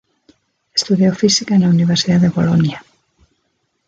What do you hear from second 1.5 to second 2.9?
en la Universidad de Bolonia.